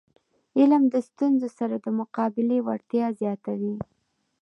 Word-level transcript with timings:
علم 0.59 0.83
د 0.93 0.95
ستونزو 1.07 1.47
سره 1.59 1.75
د 1.79 1.87
مقابلي 1.99 2.57
وړتیا 2.63 3.05
زیاتوي. 3.21 3.75